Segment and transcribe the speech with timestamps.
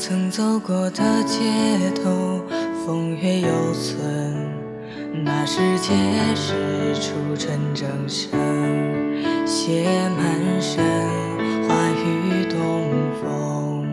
[0.00, 1.38] 曾走过的街
[1.94, 2.40] 头，
[2.86, 4.34] 风月犹存。
[5.22, 5.92] 那时皆
[6.34, 8.30] 是初春正盛，
[9.46, 9.84] 写
[10.16, 10.82] 满身，
[11.68, 12.88] 花雨东
[13.20, 13.84] 风。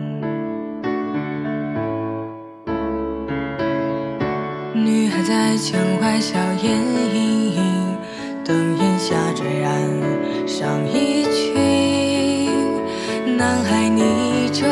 [4.74, 6.74] 女孩在墙外笑颜
[7.14, 7.96] 盈盈，
[8.44, 9.70] 灯影下坠染
[10.46, 11.54] 上一曲。
[13.36, 14.66] 男孩，你这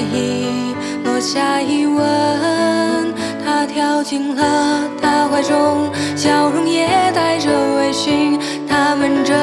[0.00, 3.14] 在意落下一吻。
[3.44, 8.38] 他跳进了他怀中，笑容也带着微醺。
[8.66, 9.34] 他们这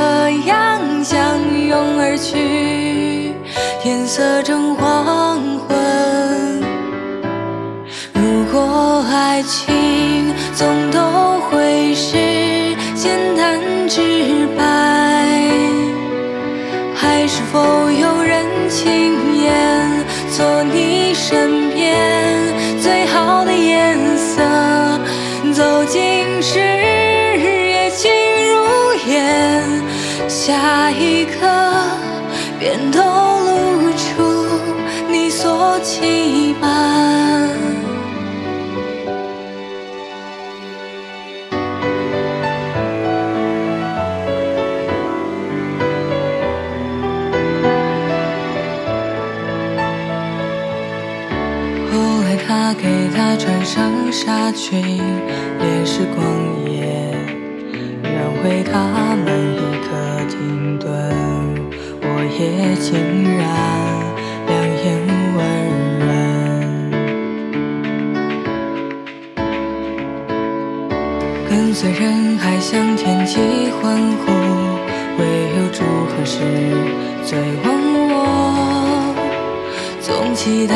[0.47, 3.33] 样相拥而去，
[3.83, 5.77] 天色正黄昏。
[8.13, 10.89] 如果爱情总
[20.37, 21.97] 做你身边
[22.79, 24.43] 最好的颜色？
[25.51, 28.11] 走进时，越近
[28.47, 29.63] 如烟，
[30.29, 31.47] 下一刻
[32.59, 34.47] 便透露出
[35.09, 37.26] 你所期盼。
[52.27, 52.83] 后来他给
[53.15, 56.25] 她穿上纱裙，连时光
[56.69, 57.15] 也，
[58.03, 59.55] 让回他们一
[59.87, 59.87] 刻
[60.27, 60.91] 停顿。
[62.01, 62.05] 我
[62.37, 62.91] 也竟
[63.37, 63.41] 然
[64.45, 64.51] 两
[64.83, 64.85] 眼
[65.37, 65.39] 温
[66.01, 66.05] 润，
[71.49, 73.39] 跟随人海向天际
[73.79, 74.25] 欢呼，
[75.17, 75.23] 唯
[75.55, 76.35] 有祝贺是
[77.23, 77.66] 最。
[80.37, 80.75] 期待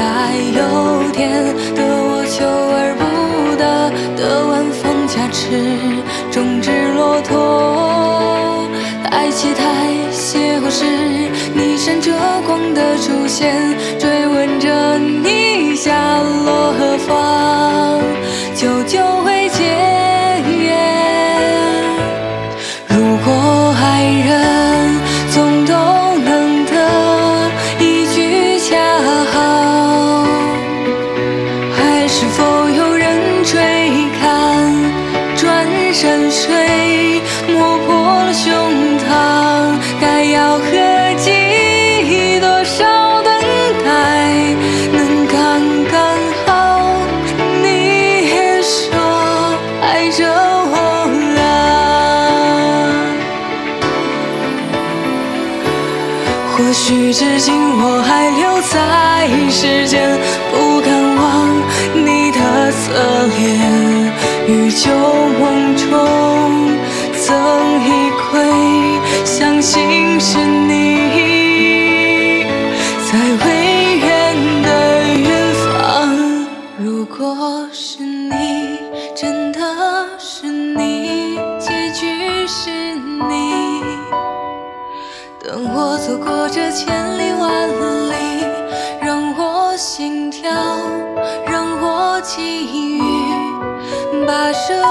[0.57, 1.45] 有天
[1.75, 3.63] 得我求而不得，
[4.17, 5.53] 的晚风加持，
[6.31, 8.67] 终至骆驼。
[9.03, 9.61] 太期待
[10.11, 10.83] 邂逅时
[11.53, 12.11] 你闪着
[12.47, 13.53] 光的出现，
[35.93, 38.49] 山水，磨破了袖
[56.53, 60.19] 或许至今我还留在世间，
[60.51, 61.49] 不敢忘
[61.93, 62.81] 你的侧
[63.37, 63.39] 脸。
[64.47, 64.91] 于旧
[65.39, 65.87] 梦中
[67.17, 67.25] 曾
[67.83, 68.29] 一窥，
[69.25, 70.71] 相信是你，
[73.09, 74.07] 在未远
[74.61, 74.67] 的
[75.17, 75.29] 远
[75.65, 75.67] 方。
[76.77, 78.77] 如果是你，
[79.15, 79.59] 真的
[80.17, 82.80] 是你，结局是。
[85.51, 87.67] 让我走过这千里万
[88.09, 88.45] 里，
[89.01, 90.49] 让我心跳，
[91.45, 93.01] 让我给予，
[94.25, 94.81] 跋涉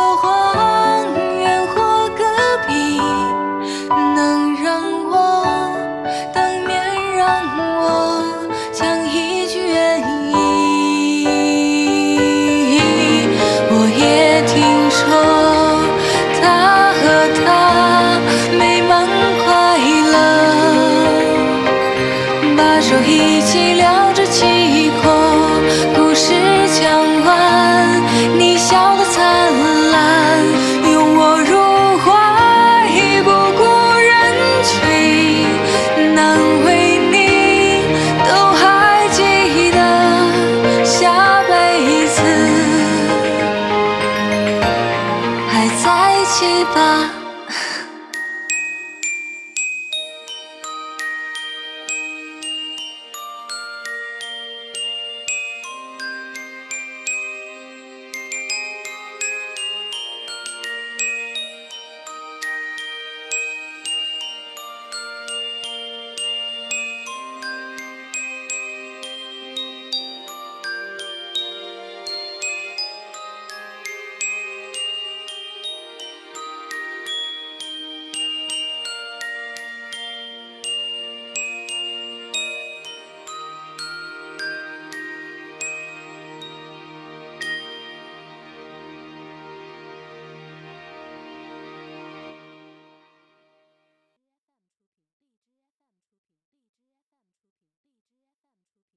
[46.18, 47.19] 一起吧。